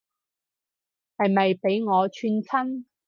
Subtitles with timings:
[1.15, 2.25] 係咪畀我串
[2.67, 2.85] 親